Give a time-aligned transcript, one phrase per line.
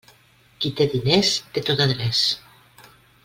[0.63, 2.23] Qui té diners té tot adreç.